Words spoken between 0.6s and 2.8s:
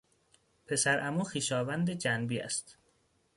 پسر عمو خویشاوند جنبی است.